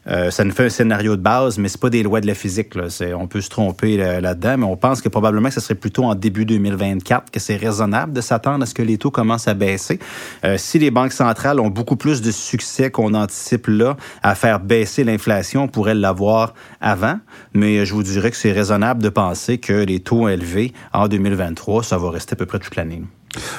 euh, 0.08 0.30
ça 0.30 0.44
nous 0.44 0.52
fait 0.52 0.66
un 0.66 0.70
scénario 0.70 1.16
de 1.16 1.22
base, 1.22 1.58
mais 1.58 1.68
c'est 1.68 1.80
pas 1.80 1.90
des 1.90 2.02
lois 2.02 2.20
de 2.20 2.26
la 2.26 2.34
physique. 2.34 2.74
Là. 2.74 2.88
On 3.18 3.26
peut 3.26 3.40
se 3.40 3.50
tromper 3.50 3.96
là-dedans, 3.96 4.58
mais 4.58 4.64
on 4.64 4.76
pense 4.76 5.00
que 5.00 5.08
probablement 5.08 5.48
que 5.48 5.54
ce 5.54 5.60
serait 5.60 5.74
plutôt 5.74 6.04
en 6.04 6.14
début 6.14 6.44
2024 6.44 7.30
que 7.30 7.40
c'est 7.40 7.56
raisonnable 7.56 8.12
de 8.12 8.20
s'attendre 8.20 8.62
à 8.62 8.66
ce 8.66 8.74
que 8.74 8.82
les 8.82 8.98
taux 8.98 9.10
commencent 9.10 9.48
à 9.48 9.54
baisser. 9.54 9.98
Euh, 10.44 10.56
si 10.58 10.78
les 10.78 10.90
banques 10.90 11.12
centrales 11.12 11.60
ont 11.60 11.68
beaucoup 11.68 11.96
plus 11.96 12.22
de 12.22 12.30
succès 12.30 12.90
qu'on 12.90 13.14
anticipe 13.14 13.66
là 13.68 13.96
à 14.22 14.34
faire 14.34 14.60
baisser 14.60 15.04
l'inflation, 15.04 15.64
on 15.64 15.68
pourrait 15.68 15.94
l'avoir 15.94 16.54
avant, 16.80 17.18
mais 17.54 17.84
je 17.84 17.94
vous 17.94 18.02
dirais 18.02 18.30
que 18.30 18.36
c'est 18.36 18.52
raisonnable 18.52 19.02
de 19.02 19.08
penser 19.08 19.58
que 19.58 19.72
les 19.72 20.00
taux 20.00 20.28
élevés 20.28 20.72
en 20.92 21.08
2023, 21.08 21.82
ça 21.82 21.98
va 21.98 22.10
rester 22.10 22.34
à 22.34 22.36
peu 22.36 22.46
près 22.46 22.58
toute 22.58 22.76
l'année. 22.76 23.02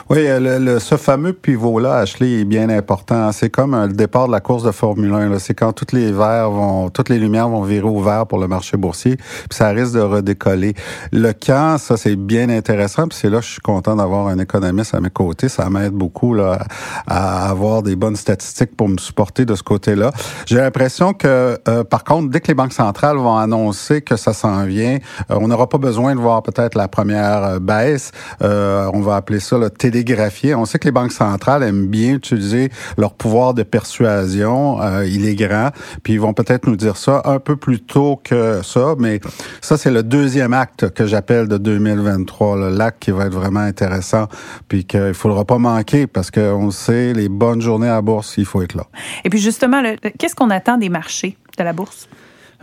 Oui, 0.10 0.20
euh, 0.28 0.60
le, 0.60 0.80
ce 0.80 0.96
fameux 0.96 1.34
pivot-là, 1.34 1.98
Ashley, 1.98 2.42
est 2.42 2.46
bien 2.46 2.70
important. 2.70 3.32
C'est 3.32 3.50
comme 3.50 3.76
le 3.76 3.94
départ 3.94 4.28
de 4.28 4.32
la 4.32 4.40
course 4.40 4.64
de 4.64 4.72
Formule 4.72 5.14
1. 5.14 5.40
C'est 5.40 5.54
quand 5.54 5.74
toutes 5.74 5.92
les 5.92 6.12
verres 6.12 6.52
vont, 6.52 6.90
toutes 6.90 7.10
les 7.10 7.20
lumières 7.20 7.50
vont 7.50 7.62
virer 7.62 7.88
au 7.88 8.02
vert 8.02 8.26
pour 8.28 8.40
le 8.40 8.48
marché 8.48 8.78
boursier, 8.78 9.18
puis 9.18 9.48
ça 9.52 9.70
risque 9.70 9.94
de 9.94 10.02
redécoller. 10.02 10.74
Le 11.12 11.34
camp, 11.34 11.78
ça 11.78 11.98
c'est 11.98 12.16
bien 12.16 12.50
intéressant, 12.50 13.08
puis 13.08 13.18
c'est 13.20 13.30
là 13.30 13.42
je 13.42 13.52
suis 13.52 13.62
content 13.62 13.96
d'avoir 13.96 14.28
un 14.28 14.40
économiste 14.40 14.94
à 14.94 15.02
mes 15.02 15.10
côtés. 15.10 15.50
Ça 15.50 15.70
m'aide 15.70 15.94
beaucoup 15.94 16.34
là, 16.34 16.60
à 17.08 17.50
avoir 17.50 17.84
des 17.84 17.96
bonnes 17.96 18.16
statistiques 18.16 18.76
pour 18.76 18.90
me 18.90 18.98
supporter 18.98 19.46
de 19.46 19.56
ce 19.56 19.64
côté-là. 19.64 20.12
J'ai 20.46 20.58
l'impression 20.58 21.14
que, 21.14 21.60
euh, 21.68 21.84
par 21.84 22.04
contre, 22.04 22.30
dès 22.30 22.40
que 22.40 22.48
les 22.48 22.54
banques 22.54 22.74
centrales 22.74 23.18
vont 23.18 23.38
annoncer 23.38 24.02
que 24.02 24.16
ça 24.16 24.34
s'en 24.34 24.64
vient, 24.66 24.98
euh, 25.32 25.38
on 25.40 25.48
n'aura 25.48 25.70
pas 25.70 25.78
besoin 25.78 26.16
de 26.16 26.20
voir 26.20 26.44
peut-être 26.44 26.76
la 26.76 26.88
première 26.88 27.60
baisse. 27.60 28.12
on 28.42 29.02
va 29.02 29.16
appeler 29.16 29.40
ça 29.40 29.58
le 29.58 29.67
télégraphier. 29.69 30.56
On 30.56 30.66
sait 30.66 30.80
que 30.80 30.86
les 30.86 30.92
banques 30.92 31.12
centrales 31.12 31.64
aiment 31.64 31.88
bien 31.88 32.14
utiliser 32.14 32.69
leur 32.98 33.14
pouvoir 33.14 33.54
de 33.54 33.64
persuasion. 33.64 34.81
Euh, 34.81 35.06
il 35.06 35.25
est 35.28 35.36
grand. 35.36 35.69
Puis 36.04 36.14
ils 36.14 36.19
vont 36.19 36.34
peut-être 36.34 36.68
nous 36.68 36.75
dire 36.75 36.98
ça 36.98 37.22
un 37.25 37.40
peu 37.40 37.56
plus 37.56 37.80
tôt 37.80 38.19
que 38.24 38.62
ça. 38.64 38.96
Mais 38.98 39.19
ça, 39.62 39.78
c'est 39.78 39.92
le 39.92 40.04
deuxième 40.04 40.54
acte 40.54 40.90
que 40.90 41.06
j'appelle 41.06 41.48
de 41.48 41.58
2023. 41.58 42.69
L'acte 42.72 43.02
qui 43.02 43.12
va 43.12 43.25
être 43.25 43.34
vraiment 43.34 43.62
intéressant. 43.62 44.28
Puis 44.68 44.86
qu'il 44.86 45.14
faudra 45.14 45.46
pas 45.46 45.58
manquer 45.58 46.08
parce 46.08 46.31
qu'on 46.31 46.72
sait, 46.72 47.14
les 47.14 47.30
bonnes 47.30 47.62
journées 47.62 47.90
à 47.90 47.96
la 47.96 48.02
bourse, 48.02 48.36
il 48.38 48.46
faut 48.46 48.62
être 48.62 48.75
là. 48.75 48.88
Et 49.24 49.30
puis 49.30 49.40
justement, 49.40 49.81
qu'est-ce 50.18 50.36
qu'on 50.36 50.50
attend 50.50 50.78
des 50.78 50.90
marchés 50.90 51.38
de 51.58 51.64
la 51.64 51.74
bourse? 51.74 52.08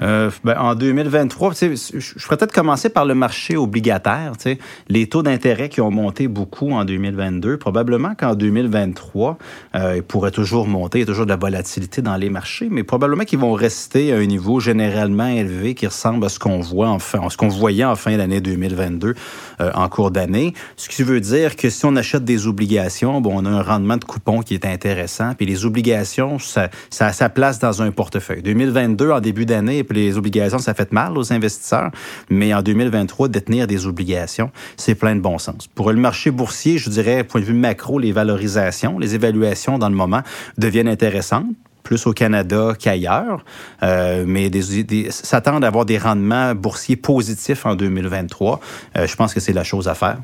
Euh, 0.03 0.31
ben, 0.43 0.57
en 0.59 0.75
2023, 0.75 1.53
je 1.55 2.25
pourrais 2.25 2.37
peut-être 2.37 2.53
commencer 2.53 2.89
par 2.89 3.05
le 3.05 3.15
marché 3.15 3.57
obligataire. 3.57 4.33
Les 4.89 5.07
taux 5.09 5.23
d'intérêt 5.23 5.69
qui 5.69 5.81
ont 5.81 5.91
monté 5.91 6.27
beaucoup 6.27 6.73
en 6.73 6.85
2022, 6.85 7.59
probablement 7.59 8.15
qu'en 8.15 8.35
2023, 8.35 9.39
euh, 9.75 9.97
ils 9.97 10.03
pourraient 10.03 10.33
toujours 10.33 10.67
monter. 10.67 10.99
Il 10.99 11.03
y 11.03 11.05
a 11.05 11.07
toujours 11.07 11.27
de 11.27 11.31
la 11.31 11.37
volatilité 11.37 12.03
dans 12.03 12.17
les 12.17 12.29
marchés, 12.29 12.69
mais 12.71 12.83
probablement 12.83 13.25
qu'ils 13.25 13.39
vont 13.39 13.53
rester 13.53 14.13
à 14.13 14.17
un 14.17 14.27
niveau 14.27 14.59
généralement 14.59 15.29
élevé 15.29 15.75
qui 15.75 15.87
ressemble 15.87 16.25
à 16.25 16.29
ce 16.29 16.39
qu'on 16.39 16.59
voit 16.59 16.89
en 16.89 16.99
fin, 16.99 17.29
ce 17.31 17.37
qu'on 17.37 17.49
voyait 17.49 17.85
en 17.85 17.97
fin 17.97 18.17
d'année 18.17 18.41
2022 18.41 19.15
euh, 19.61 19.71
en 19.75 19.89
cours 19.89 20.11
d'année. 20.11 20.55
Ce 20.77 20.89
qui 20.89 21.05
veut 21.05 21.21
dire 21.21 21.55
que 21.57 21.71
si 21.71 21.85
on 21.85 21.95
achète 21.95 22.25
des 22.25 22.47
obligations, 22.47 23.21
bon, 23.21 23.33
on 23.37 23.45
a 23.45 23.51
un 23.51 23.63
rendement 23.63 23.97
de 23.97 24.05
coupon 24.05 24.41
qui 24.41 24.55
est 24.55 24.67
intéressant. 24.67 25.35
Puis 25.35 25.47
les 25.47 25.65
obligations, 25.65 26.39
ça, 26.39 26.69
ça 26.91 27.07
a 27.07 27.13
sa 27.13 27.29
place 27.29 27.61
dans 27.61 27.83
un 27.83 27.93
portefeuille. 27.93 28.43
2022, 28.43 29.11
en 29.11 29.21
début 29.21 29.47
d'année, 29.47 29.84
les 29.93 30.17
obligations, 30.17 30.59
ça 30.59 30.75
fait 30.75 30.93
mal 30.93 31.17
aux 31.19 31.33
investisseurs. 31.33 31.91
Mais 32.31 32.55
en 32.55 32.63
2023, 32.63 33.29
détenir 33.29 33.67
des 33.67 33.87
obligations, 33.87 34.51
c'est 34.77 34.95
plein 34.95 35.15
de 35.15 35.21
bon 35.21 35.39
sens. 35.39 35.69
Pour 35.75 35.93
le 35.93 36.01
marché 36.01 36.31
boursier, 36.31 36.79
je 36.79 36.91
dirais, 36.91 37.25
point 37.25 37.41
de 37.41 37.47
vue 37.47 37.55
macro, 37.55 37.99
les 37.99 38.13
valorisations, 38.13 38.99
les 38.99 39.15
évaluations 39.15 39.79
dans 39.79 39.89
le 39.89 39.97
moment 39.97 40.23
deviennent 40.59 40.89
intéressantes 40.89 41.47
plus 41.85 42.07
au 42.07 42.13
Canada 42.13 42.73
qu'ailleurs, 42.79 43.45
euh, 43.83 44.25
mais 44.27 44.51
s'attendre 45.11 45.65
à 45.65 45.69
avoir 45.69 45.85
des 45.85 45.99
rendements 45.99 46.55
boursiers 46.55 46.97
positifs 46.97 47.67
en 47.67 47.77
2023. 47.77 48.59
Euh, 48.97 49.07
je 49.07 49.15
pense 49.15 49.35
que 49.35 49.39
c'est 49.41 49.53
la 49.53 49.65
chose 49.65 49.87
à 49.87 49.95
faire. 49.95 50.17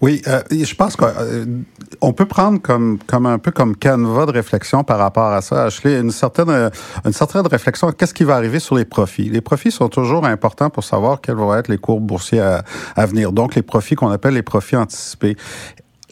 Oui, 0.00 0.22
euh, 0.26 0.40
je 0.50 0.74
pense 0.74 0.96
qu'on 0.96 1.06
euh, 1.06 2.12
peut 2.12 2.26
prendre 2.26 2.60
comme, 2.60 2.98
comme 3.06 3.26
un 3.26 3.38
peu 3.38 3.50
comme 3.50 3.76
canevas 3.76 4.26
de 4.26 4.32
réflexion 4.32 4.84
par 4.84 4.98
rapport 4.98 5.32
à 5.32 5.40
ça, 5.42 5.64
Ashley, 5.64 5.98
une 5.98 6.10
certaine, 6.10 6.70
une 7.04 7.12
certaine 7.12 7.46
réflexion. 7.46 7.92
Qu'est-ce 7.92 8.14
qui 8.14 8.24
va 8.24 8.36
arriver 8.36 8.60
sur 8.60 8.76
les 8.76 8.84
profits? 8.84 9.28
Les 9.28 9.40
profits 9.40 9.70
sont 9.70 9.88
toujours 9.88 10.26
importants 10.26 10.70
pour 10.70 10.84
savoir 10.84 11.20
quels 11.20 11.36
vont 11.36 11.54
être 11.54 11.68
les 11.68 11.78
cours 11.78 12.00
boursiers 12.00 12.40
à, 12.40 12.64
à 12.96 13.06
venir. 13.06 13.32
Donc, 13.32 13.54
les 13.54 13.62
profits 13.62 13.94
qu'on 13.94 14.10
appelle 14.10 14.34
les 14.34 14.42
profits 14.42 14.76
anticipés. 14.76 15.36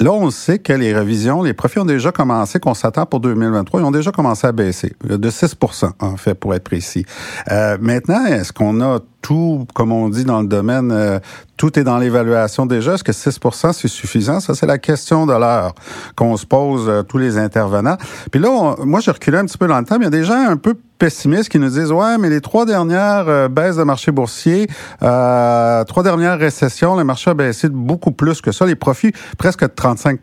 Là, 0.01 0.13
on 0.13 0.31
sait 0.31 0.61
que 0.61 0.73
les 0.73 0.93
révisions, 0.93 1.43
les 1.43 1.55
profits 1.55 1.81
ont 1.81 1.85
déjà 1.85 2.13
commencé, 2.13 2.61
qu'on 2.61 2.75
s'attend 2.75 3.05
pour 3.05 3.19
2023, 3.19 3.81
ils 3.81 3.85
ont 3.85 3.91
déjà 3.91 4.13
commencé 4.13 4.47
à 4.47 4.53
baisser, 4.53 4.95
de 5.05 5.31
6 5.31 5.57
en 5.99 6.17
fait, 6.17 6.35
pour 6.35 6.55
être 6.55 6.63
précis. 6.63 7.05
Euh, 7.51 7.77
maintenant, 7.81 8.25
est-ce 8.27 8.53
qu'on 8.53 8.81
a 8.81 9.01
tout, 9.29 9.67
comme 9.75 9.93
on 9.93 10.09
dit 10.09 10.25
dans 10.25 10.41
le 10.41 10.49
domaine, 10.49 10.91
euh, 10.91 11.21
tout 11.59 11.79
est 11.79 11.85
dans 11.85 11.99
l'évaluation 11.99 12.65
déjà. 12.65 12.95
Est-ce 12.95 13.05
que 13.05 13.13
6 13.13 13.39
c'est 13.75 13.87
suffisant? 13.87 14.41
Ça, 14.41 14.55
c'est 14.55 14.65
la 14.65 14.79
question 14.79 15.27
de 15.27 15.35
l'heure 15.35 15.75
qu'on 16.17 16.39
se 16.39 16.47
pose 16.47 16.89
euh, 16.89 17.03
tous 17.03 17.19
les 17.19 17.37
intervenants. 17.37 17.99
Puis 18.33 18.41
là, 18.41 18.77
moi, 18.83 19.01
j'ai 19.01 19.11
reculé 19.11 19.37
un 19.37 19.45
petit 19.45 19.59
peu 19.59 19.67
dans 19.67 19.79
le 19.79 19.85
temps. 19.85 19.99
Mais 19.99 20.07
il 20.07 20.15
y 20.15 20.17
a 20.17 20.19
des 20.19 20.25
gens 20.25 20.49
un 20.49 20.57
peu 20.57 20.75
pessimistes 20.99 21.51
qui 21.51 21.61
nous 21.61 21.69
disent 21.69 21.93
ouais 21.93 22.19
mais 22.19 22.29
les 22.29 22.41
trois 22.41 22.67
dernières 22.67 23.29
euh, 23.29 23.49
baisses 23.49 23.77
de 23.77 23.85
marché 23.85 24.11
boursier 24.11 24.67
trois 24.99 26.03
dernières 26.03 26.37
récessions 26.37 26.97
le 26.97 27.05
marché 27.05 27.31
a 27.31 27.35
baissé 27.35 27.69
de 27.69 27.75
beaucoup 27.75 28.11
plus 28.11 28.41
que 28.41 28.51
ça 28.51 28.67
les 28.67 28.75
profits 28.75 29.13
presque 29.39 29.61
de 29.61 29.69
35 29.69 30.19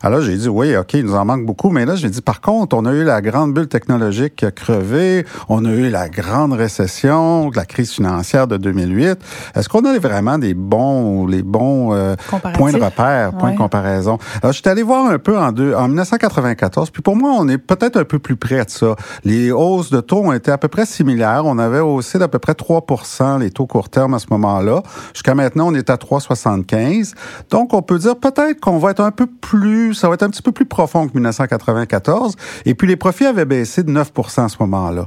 alors 0.00 0.20
j'ai 0.20 0.36
dit 0.36 0.48
oui 0.48 0.76
ok 0.76 0.94
il 0.94 1.06
nous 1.06 1.16
en 1.16 1.24
manque 1.24 1.44
beaucoup 1.44 1.70
mais 1.70 1.86
là 1.86 1.96
j'ai 1.96 2.08
dit 2.08 2.22
par 2.22 2.40
contre 2.40 2.76
on 2.76 2.84
a 2.86 2.92
eu 2.92 3.02
la 3.02 3.20
grande 3.20 3.52
bulle 3.52 3.66
technologique 3.66 4.36
qui 4.36 4.46
a 4.46 4.52
crevé 4.52 5.26
on 5.48 5.64
a 5.64 5.70
eu 5.70 5.90
la 5.90 6.08
grande 6.08 6.52
récession 6.52 7.50
la 7.52 7.64
crise 7.64 7.90
financière 7.90 8.09
de 8.48 8.56
2008 8.56 9.18
est-ce 9.54 9.68
qu'on 9.68 9.84
a 9.84 9.98
vraiment 9.98 10.38
des 10.38 10.54
bons 10.54 11.26
les 11.26 11.42
bons 11.42 11.94
euh, 11.94 12.16
points 12.54 12.72
de 12.72 12.82
repère 12.82 13.32
points 13.32 13.52
de 13.52 13.58
comparaison? 13.58 14.18
Alors 14.42 14.52
je 14.52 14.60
suis 14.60 14.68
allé 14.68 14.82
voir 14.82 15.06
un 15.06 15.18
peu 15.18 15.38
en 15.38 15.52
deux 15.52 15.74
en 15.74 15.88
1994 15.88 16.90
puis 16.90 17.02
pour 17.02 17.16
moi 17.16 17.32
on 17.38 17.48
est 17.48 17.58
peut-être 17.58 17.96
un 17.96 18.04
peu 18.04 18.18
plus 18.18 18.36
près 18.36 18.64
de 18.64 18.70
ça 18.70 18.96
les 19.24 19.50
hausses 19.52 19.90
de 19.90 20.00
taux 20.00 20.20
ont 20.20 20.32
été 20.32 20.50
à 20.50 20.58
peu 20.58 20.68
près 20.68 20.86
similaires. 20.86 21.42
On 21.44 21.58
avait 21.58 21.80
haussé 21.80 22.18
d'à 22.18 22.28
peu 22.28 22.38
près 22.38 22.52
3% 22.52 23.38
les 23.38 23.50
taux 23.50 23.66
court 23.66 23.88
terme 23.88 24.14
à 24.14 24.18
ce 24.18 24.26
moment-là. 24.30 24.82
Jusqu'à 25.14 25.34
maintenant, 25.34 25.68
on 25.68 25.74
est 25.74 25.90
à 25.90 25.96
3,75. 25.96 27.14
Donc, 27.50 27.74
on 27.74 27.82
peut 27.82 27.98
dire 27.98 28.16
peut-être 28.16 28.60
qu'on 28.60 28.78
va 28.78 28.90
être 28.90 29.00
un 29.00 29.10
peu 29.10 29.26
plus, 29.26 29.94
ça 29.94 30.08
va 30.08 30.14
être 30.14 30.22
un 30.22 30.30
petit 30.30 30.42
peu 30.42 30.52
plus 30.52 30.66
profond 30.66 31.06
que 31.06 31.14
1994. 31.14 32.34
Et 32.64 32.74
puis, 32.74 32.88
les 32.88 32.96
profits 32.96 33.26
avaient 33.26 33.44
baissé 33.44 33.82
de 33.82 33.92
9% 33.92 34.44
à 34.44 34.48
ce 34.48 34.56
moment-là. 34.60 35.06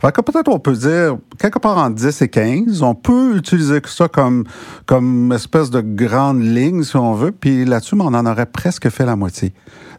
Peut-être 0.00 0.48
on 0.48 0.58
peut 0.58 0.74
dire, 0.74 1.16
quelque 1.38 1.58
part 1.58 1.78
en 1.78 1.90
10 1.90 2.22
et 2.22 2.28
15, 2.30 2.82
on 2.82 2.94
peut 2.94 3.36
utiliser 3.36 3.80
ça 3.84 4.08
comme, 4.08 4.44
comme 4.86 5.32
espèce 5.32 5.70
de 5.70 5.80
grande 5.80 6.42
ligne, 6.42 6.82
si 6.82 6.96
on 6.96 7.14
veut. 7.14 7.32
Puis 7.32 7.64
là-dessus, 7.64 7.96
on 7.98 8.14
en 8.14 8.26
aurait 8.26 8.46
presque 8.46 8.88
fait 8.88 9.04
la 9.04 9.16
moitié. 9.16 9.52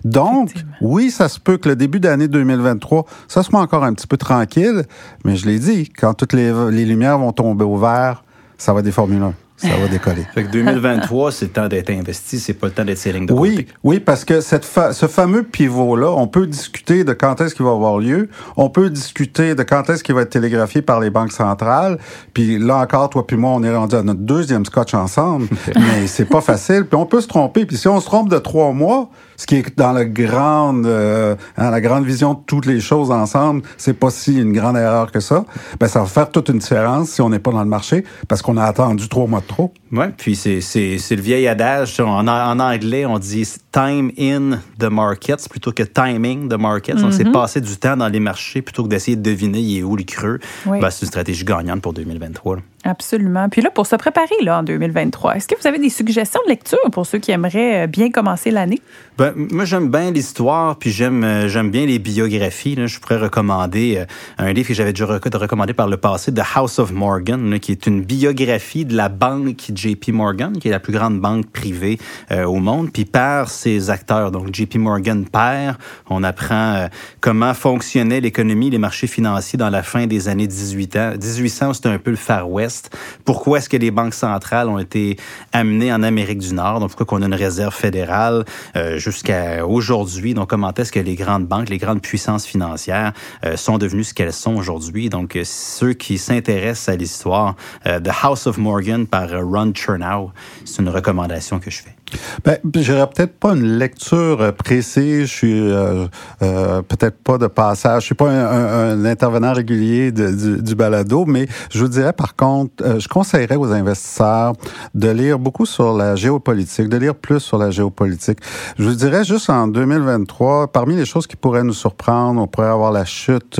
Donc, 0.03 0.51
oui, 0.81 1.11
ça 1.11 1.29
se 1.29 1.39
peut 1.39 1.57
que 1.57 1.69
le 1.69 1.75
début 1.75 1.99
d'année 1.99 2.27
2023, 2.27 3.05
ça 3.27 3.43
soit 3.43 3.59
encore 3.59 3.83
un 3.83 3.93
petit 3.93 4.07
peu 4.07 4.17
tranquille, 4.17 4.83
mais 5.23 5.35
je 5.35 5.45
l'ai 5.45 5.59
dit, 5.59 5.89
quand 5.89 6.13
toutes 6.13 6.33
les, 6.33 6.51
les 6.71 6.85
lumières 6.85 7.19
vont 7.19 7.33
tomber 7.33 7.65
au 7.65 7.77
vert, 7.77 8.23
ça 8.57 8.73
va 8.73 8.81
des 8.81 8.91
Formule 8.91 9.21
1 9.21 9.33
ça 9.61 9.77
va 9.77 9.87
décoller. 9.87 10.25
Fait 10.33 10.43
que 10.43 10.51
2023, 10.51 11.31
c'est 11.31 11.45
le 11.45 11.51
temps 11.51 11.67
d'être 11.67 11.89
investi, 11.89 12.39
c'est 12.39 12.53
pas 12.53 12.67
le 12.67 12.73
temps 12.73 12.85
d'être 12.85 12.97
selling 12.97 13.25
de 13.25 13.33
Oui, 13.33 13.67
oui, 13.83 13.99
parce 13.99 14.25
que 14.25 14.41
cette 14.41 14.65
ce 14.65 15.07
fameux 15.07 15.43
pivot-là, 15.43 16.11
on 16.11 16.27
peut 16.27 16.47
discuter 16.47 17.03
de 17.03 17.13
quand 17.13 17.41
est-ce 17.41 17.55
qu'il 17.55 17.65
va 17.65 17.71
avoir 17.71 17.99
lieu, 17.99 18.29
on 18.57 18.69
peut 18.69 18.89
discuter 18.89 19.55
de 19.55 19.63
quand 19.63 19.89
est-ce 19.89 20.03
qu'il 20.03 20.15
va 20.15 20.21
être 20.21 20.29
télégraphié 20.29 20.81
par 20.81 20.99
les 20.99 21.09
banques 21.09 21.31
centrales, 21.31 21.97
puis 22.33 22.57
là 22.57 22.77
encore, 22.77 23.09
toi 23.09 23.25
puis 23.25 23.37
moi, 23.37 23.51
on 23.51 23.63
est 23.63 23.75
rendu 23.75 23.95
à 23.95 24.03
notre 24.03 24.21
deuxième 24.21 24.65
scotch 24.65 24.93
ensemble, 24.93 25.47
mais 25.75 26.07
c'est 26.07 26.25
pas 26.25 26.41
facile, 26.41 26.85
puis 26.85 26.97
on 26.97 27.05
peut 27.05 27.21
se 27.21 27.27
tromper, 27.27 27.65
puis 27.65 27.77
si 27.77 27.87
on 27.87 27.99
se 27.99 28.05
trompe 28.05 28.29
de 28.29 28.39
trois 28.39 28.71
mois, 28.71 29.09
ce 29.41 29.47
qui 29.47 29.55
est 29.55 29.77
dans 29.77 29.91
la 29.91 30.05
grande, 30.05 30.85
euh, 30.85 31.35
hein, 31.57 31.71
la 31.71 31.81
grande 31.81 32.05
vision 32.05 32.35
de 32.35 32.39
toutes 32.45 32.67
les 32.67 32.79
choses 32.79 33.09
ensemble, 33.09 33.63
c'est 33.75 33.93
pas 33.93 34.11
si 34.11 34.39
une 34.39 34.53
grande 34.53 34.77
erreur 34.77 35.11
que 35.11 35.19
ça. 35.19 35.45
Ben, 35.79 35.87
ça 35.87 36.01
va 36.01 36.05
faire 36.05 36.29
toute 36.29 36.49
une 36.49 36.59
différence 36.59 37.09
si 37.09 37.21
on 37.21 37.29
n'est 37.29 37.39
pas 37.39 37.51
dans 37.51 37.63
le 37.63 37.69
marché 37.69 38.05
parce 38.27 38.43
qu'on 38.43 38.57
a 38.57 38.63
attendu 38.63 39.09
trois 39.09 39.25
mois 39.25 39.39
de 39.39 39.47
trop. 39.51 39.73
Oui, 39.91 40.05
puis 40.17 40.35
c'est, 40.35 40.61
c'est, 40.61 40.97
c'est 40.97 41.15
le 41.15 41.21
vieil 41.21 41.47
adage. 41.47 41.99
En, 41.99 42.27
en, 42.27 42.59
anglais, 42.59 43.05
on 43.05 43.19
dit 43.19 43.45
time 43.71 44.11
in 44.17 44.59
the 44.79 44.89
markets 44.89 45.47
plutôt 45.49 45.71
que 45.71 45.83
timing 45.83 46.49
the 46.49 46.59
markets. 46.59 46.95
Donc, 46.95 47.13
c'est 47.13 47.23
mm-hmm. 47.23 47.31
passer 47.31 47.61
du 47.61 47.77
temps 47.77 47.97
dans 47.97 48.09
les 48.09 48.19
marchés 48.19 48.61
plutôt 48.61 48.83
que 48.83 48.89
d'essayer 48.89 49.15
de 49.15 49.21
deviner 49.21 49.59
il 49.59 49.79
est 49.79 49.83
où 49.83 49.95
le 49.95 50.03
creux. 50.03 50.39
Ben, 50.65 50.89
c'est 50.89 51.01
une 51.01 51.07
stratégie 51.07 51.45
gagnante 51.45 51.81
pour 51.81 51.93
2023. 51.93 52.59
Absolument. 52.83 53.47
Puis 53.47 53.61
là, 53.61 53.69
pour 53.69 53.85
se 53.85 53.95
préparer 53.95 54.35
là, 54.41 54.59
en 54.59 54.63
2023, 54.63 55.35
est-ce 55.35 55.47
que 55.47 55.53
vous 55.59 55.67
avez 55.67 55.77
des 55.77 55.91
suggestions 55.91 56.39
de 56.45 56.49
lecture 56.49 56.79
pour 56.91 57.05
ceux 57.05 57.19
qui 57.19 57.31
aimeraient 57.31 57.83
euh, 57.83 57.87
bien 57.87 58.09
commencer 58.09 58.49
l'année? 58.49 58.81
Ben, 59.19 59.33
moi, 59.35 59.65
j'aime 59.65 59.91
bien 59.91 60.09
l'histoire, 60.09 60.77
puis 60.77 60.89
j'aime 60.89 61.23
euh, 61.23 61.47
j'aime 61.47 61.69
bien 61.69 61.85
les 61.85 61.99
biographies. 61.99 62.73
Là. 62.73 62.87
Je 62.87 62.99
pourrais 62.99 63.17
recommander 63.17 63.97
euh, 63.97 64.05
un 64.39 64.51
livre 64.51 64.67
que 64.67 64.73
j'avais 64.73 64.93
déjà 64.93 65.05
recommandé 65.05 65.73
par 65.73 65.87
le 65.87 65.97
passé, 65.97 66.33
The 66.33 66.41
House 66.55 66.79
of 66.79 66.91
Morgan, 66.91 67.59
qui 67.59 67.71
est 67.71 67.85
une 67.85 68.01
biographie 68.01 68.83
de 68.83 68.95
la 68.95 69.09
banque 69.09 69.71
JP 69.75 70.09
Morgan, 70.09 70.57
qui 70.57 70.67
est 70.67 70.71
la 70.71 70.79
plus 70.79 70.93
grande 70.93 71.19
banque 71.19 71.51
privée 71.51 71.99
au 72.31 72.55
monde, 72.55 72.91
puis 72.91 73.05
par 73.05 73.49
ses 73.61 73.89
acteurs. 73.89 74.31
Donc, 74.31 74.53
JP 74.53 74.75
Morgan 74.75 75.25
père, 75.25 75.77
on 76.09 76.23
apprend 76.23 76.87
comment 77.19 77.53
fonctionnait 77.53 78.21
l'économie, 78.21 78.69
les 78.69 78.77
marchés 78.77 79.07
financiers 79.07 79.57
dans 79.57 79.69
la 79.69 79.83
fin 79.83 80.07
des 80.07 80.27
années 80.27 80.47
18 80.47 80.95
ans. 80.95 81.11
1800, 81.11 81.73
c'était 81.73 81.89
un 81.89 81.99
peu 81.99 82.11
le 82.11 82.17
Far 82.17 82.49
West. 82.49 82.95
Pourquoi 83.25 83.59
est-ce 83.59 83.69
que 83.69 83.77
les 83.77 83.91
banques 83.91 84.13
centrales 84.13 84.67
ont 84.67 84.79
été 84.79 85.17
amenées 85.53 85.93
en 85.93 86.03
Amérique 86.03 86.39
du 86.39 86.53
Nord? 86.53 86.79
Donc, 86.79 86.89
pourquoi 86.89 87.05
qu'on 87.05 87.21
a 87.21 87.25
une 87.25 87.33
réserve 87.33 87.73
fédérale 87.73 88.45
euh, 88.75 88.97
jusqu'à 88.97 89.65
aujourd'hui? 89.65 90.33
Donc, 90.33 90.49
comment 90.49 90.73
est-ce 90.73 90.91
que 90.91 90.99
les 90.99 91.15
grandes 91.15 91.47
banques, 91.47 91.69
les 91.69 91.77
grandes 91.77 92.01
puissances 92.01 92.45
financières 92.45 93.13
euh, 93.45 93.57
sont 93.57 93.77
devenues 93.77 94.03
ce 94.03 94.13
qu'elles 94.13 94.33
sont 94.33 94.55
aujourd'hui? 94.55 95.09
Donc, 95.09 95.35
euh, 95.35 95.43
ceux 95.45 95.93
qui 95.93 96.17
s'intéressent 96.17 96.89
à 96.89 96.95
l'histoire, 96.95 97.55
The 97.85 98.11
House 98.23 98.47
of 98.47 98.57
Morgan 98.57 99.05
par 99.07 99.29
Ron 99.29 99.73
Chernow, 99.73 100.31
c'est 100.65 100.81
une 100.81 100.89
recommandation 100.89 101.59
que 101.59 101.69
je 101.69 101.81
fais. 101.81 102.00
Ben, 102.43 102.57
j'aurais 102.75 103.07
peut-être 103.07 103.37
pas 103.39 103.53
une 103.53 103.77
lecture 103.77 104.41
euh, 104.41 104.51
précise. 104.51 105.21
Je 105.21 105.33
suis 105.33 105.59
euh, 105.59 106.07
euh, 106.41 106.81
peut-être 106.81 107.17
pas 107.17 107.37
de 107.37 107.47
passage. 107.47 108.01
Je 108.01 108.05
suis 108.07 108.15
pas 108.15 108.29
un, 108.29 109.05
intervenant 109.05 109.53
régulier 109.53 110.11
du, 110.11 110.75
balado, 110.75 111.25
mais 111.25 111.47
je 111.71 111.79
vous 111.79 111.87
dirais 111.87 112.13
par 112.13 112.35
contre, 112.35 112.99
je 112.99 113.07
conseillerais 113.07 113.55
aux 113.55 113.71
investisseurs 113.71 114.53
de 114.95 115.09
lire 115.09 115.39
beaucoup 115.39 115.65
sur 115.65 115.93
la 115.93 116.15
géopolitique, 116.15 116.89
de 116.89 116.97
lire 116.97 117.15
plus 117.15 117.39
sur 117.39 117.57
la 117.57 117.71
géopolitique. 117.71 118.39
Je 118.77 118.83
vous 118.83 118.95
dirais 118.95 119.23
juste 119.23 119.49
en 119.49 119.67
2023, 119.67 120.67
parmi 120.67 120.95
les 120.95 121.05
choses 121.05 121.27
qui 121.27 121.35
pourraient 121.35 121.63
nous 121.63 121.73
surprendre, 121.73 122.41
on 122.41 122.47
pourrait 122.47 122.67
avoir 122.67 122.91
la 122.91 123.05
chute 123.05 123.59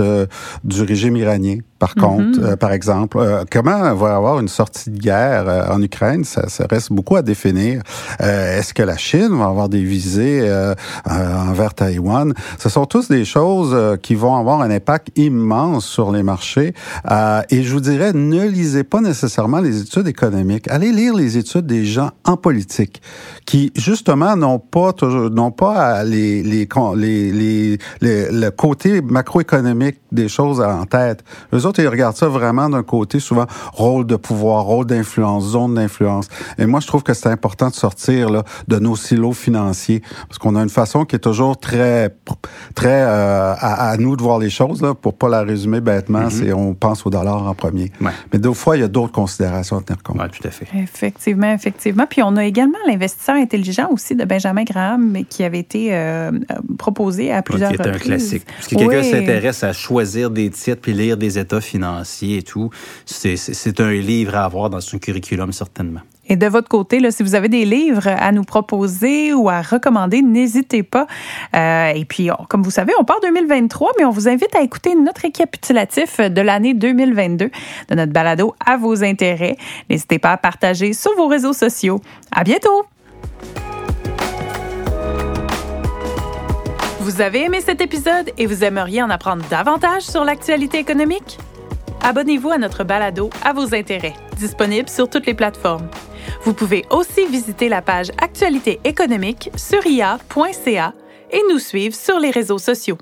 du 0.64 0.82
régime 0.82 1.18
iranien 1.18 1.58
par 1.82 1.96
contre, 1.96 2.40
mhm. 2.40 2.44
euh, 2.44 2.56
par 2.56 2.74
exemple. 2.74 3.18
Euh, 3.18 3.44
comment 3.50 3.96
va 3.96 4.16
avoir 4.16 4.40
une 4.40 4.48
sortie 4.48 4.92
de 4.92 5.00
guerre 5.00 5.46
euh, 5.48 5.74
en 5.74 5.82
Ukraine? 5.82 6.24
Ça, 6.24 6.48
ça, 6.48 6.68
reste 6.70 6.94
beaucoup 6.94 7.16
à 7.16 7.24
définir. 7.24 7.82
Est-ce 8.20 8.76
que 8.76 8.84
la 8.84 8.98
Chine 8.98 9.36
va 9.36 9.46
avoir 9.46 9.68
des 9.68 9.82
visées 9.82 10.48
envers 11.06 11.74
Taïwan? 11.74 12.34
Ce 12.60 12.70
sont 12.70 12.86
tous 12.86 13.08
des 13.08 13.26
choses 13.26 13.98
qui 14.04 14.14
vont 14.14 14.36
avoir 14.36 14.62
un 14.62 14.70
impact 14.70 15.08
immense 15.16 15.86
sur 15.86 16.12
les 16.12 16.22
marchés. 16.22 16.74
et 17.50 17.64
je 17.64 17.74
vous 17.74 17.80
dirais, 17.80 18.14
ne 18.14 18.46
lisez 18.48 18.84
pas 18.84 19.02
nécessairement 19.02 19.60
les 19.60 19.82
études 19.82 20.08
économiques. 20.08 20.70
Allez 20.70 20.92
lire 20.92 21.16
les 21.16 21.38
études 21.38 21.66
des 21.66 21.86
gens 21.86 22.12
en 22.26 22.38
politique 22.38 23.02
qui, 23.46 23.72
justement, 23.76 24.36
n'ont 24.36 24.60
pas 24.60 24.94
toujours, 24.94 25.32
n'ont 25.32 25.52
pas 25.52 26.04
les, 26.04 26.44
les, 26.44 26.68
les, 26.96 27.32
les, 27.32 28.32
le 28.32 28.50
côté 28.50 29.02
macroéconomique 29.02 29.98
des 30.12 30.30
choses 30.30 30.62
en 30.62 30.86
tête. 30.86 31.24
Eux 31.54 31.66
autres, 31.72 31.82
ils 31.82 31.88
regardent 31.88 32.16
ça 32.16 32.28
vraiment 32.28 32.70
d'un 32.70 32.84
côté, 32.84 33.20
souvent, 33.20 33.46
rôle 33.74 34.06
de 34.06 34.16
pouvoir, 34.16 34.64
rôle 34.64 34.86
d'influence, 34.86 35.46
zone 35.46 35.76
d'influence. 35.76 36.28
Et 36.58 36.66
moi, 36.66 36.80
je 36.80 36.88
trouve 36.88 37.04
que 37.04 37.14
c'est 37.14 37.30
important 37.30 37.70
de 37.70 37.74
sortir 37.74 38.30
là, 38.30 38.44
de 38.68 38.78
nos 38.80 38.96
silos 38.96 39.34
financiers, 39.34 40.02
parce 40.28 40.38
qu'on 40.38 40.56
a 40.56 40.62
une 40.62 40.70
façon 40.70 41.06
qui 41.06 41.16
est 41.16 41.20
toujours 41.20 41.58
très, 41.60 42.14
très 42.76 43.02
euh, 43.04 43.54
à, 43.58 43.96
nous 43.98 44.16
de 44.16 44.22
voir 44.22 44.40
les 44.40 44.50
choses, 44.50 44.82
là, 44.82 44.94
pour 44.94 45.18
pas 45.18 45.30
la 45.30 45.44
résumer 45.44 45.82
bêtement, 45.82 46.24
mm-hmm. 46.24 46.30
c'est 46.30 46.54
on 46.54 46.74
pense 46.74 47.06
au 47.06 47.10
dollar 47.10 47.48
en 47.48 47.56
premier. 47.56 47.92
Mais 48.00 48.40
deux 48.40 48.54
fois, 48.54 48.78
il 48.78 48.82
y 48.82 48.84
a 48.84 48.88
d'autres 48.88 49.14
considérations 49.14 49.78
à 49.78 49.82
tenir 49.82 50.04
compte. 50.04 50.18
Oui, 50.20 50.28
tout 50.30 50.48
à 50.48 50.52
fait. 50.52 50.68
Effectivement, 50.76 51.54
effectivement. 51.54 52.06
Puis 52.10 52.22
on 52.24 52.36
a 52.36 52.46
également 52.46 52.78
l'investisseur 52.88 53.36
intelligent 53.36 53.88
aussi 53.92 54.16
de 54.16 54.26
Benjamin 54.26 54.64
Graham, 54.64 55.18
qui 55.30 55.44
avait 55.44 55.60
été 55.60 55.90
euh, 55.92 56.32
proposé 56.78 57.32
à 57.32 57.42
plusieurs 57.42 57.72
reprises. 57.72 57.92
C'est 57.94 57.96
un 57.96 58.00
classique. 58.00 58.44
Si 58.62 58.76
quelqu'un 58.76 59.04
s'intéresse 59.04 59.64
à 59.64 59.74
choisir 59.74 60.30
des 60.30 60.50
titres 60.50 60.82
puis 60.82 60.94
lire 60.94 61.18
des 61.18 61.38
états 61.40 61.61
financiers 61.62 62.38
et 62.38 62.44
tout, 62.44 62.70
c'est 63.06 63.80
un 63.80 63.92
livre 63.92 64.36
à 64.36 64.46
avoir 64.46 64.70
dans 64.70 64.82
son 64.82 65.00
curriculum 65.00 65.52
certainement. 65.52 66.02
Et 66.28 66.36
de 66.38 66.48
votre 66.48 66.70
côté, 66.70 67.00
si 67.12 67.24
vous 67.24 67.36
avez 67.36 67.50
des 67.50 67.66
livres 67.66 68.08
à 68.08 68.32
nous 68.32 68.44
proposer 68.44 69.34
ou 69.34 69.50
à 69.50 69.62
recommander, 69.62 70.22
n'hésitez 70.22 70.82
pas. 70.82 71.08
Euh, 71.56 71.92
et 71.94 72.06
puis, 72.06 72.30
comme 72.48 72.64
vous 72.64 72.72
savez, 72.72 72.94
on 73.00 73.04
part 73.04 73.20
2023, 73.22 73.92
mais 73.98 74.06
on 74.06 74.12
vous 74.12 74.30
invite 74.30 74.56
à 74.56 74.62
écouter 74.62 74.96
notre 74.96 75.24
récapitulatif 75.24 76.22
de 76.22 76.42
l'année 76.42 76.74
2022 76.74 77.50
de 77.90 77.96
notre 77.96 78.14
balado 78.14 78.56
à 78.66 78.78
vos 78.78 79.04
intérêts. 79.04 79.58
N'hésitez 79.90 80.20
pas 80.20 80.32
à 80.32 80.38
partager 80.38 80.94
sur 80.94 81.14
vos 81.18 81.28
réseaux 81.28 81.54
sociaux. 81.54 82.00
À 82.32 82.44
bientôt! 82.44 82.86
Vous 87.02 87.20
avez 87.20 87.46
aimé 87.46 87.60
cet 87.60 87.82
épisode 87.82 88.32
et 88.38 88.46
vous 88.46 88.64
aimeriez 88.64 89.04
en 89.04 89.10
apprendre 89.10 89.44
davantage 89.50 90.04
sur 90.04 90.24
l'actualité 90.24 90.78
économique? 90.78 91.40
Abonnez-vous 92.04 92.50
à 92.50 92.58
notre 92.58 92.84
balado 92.84 93.30
à 93.44 93.54
vos 93.54 93.76
intérêts, 93.76 94.16
disponible 94.38 94.90
sur 94.90 95.10
toutes 95.10 95.28
les 95.28 95.36
plateformes. 95.36 95.88
Vous 96.44 96.54
pouvez 96.54 96.84
aussi 96.90 97.28
visiter 97.28 97.70
la 97.70 97.82
page 97.82 98.12
Actualité 98.18 98.80
économique 98.84 99.52
sur 99.56 99.86
ia.ca 99.86 100.94
et 101.32 101.42
nous 101.52 101.60
suivre 101.60 101.96
sur 101.96 102.20
les 102.20 102.32
réseaux 102.32 102.58
sociaux. 102.58 102.98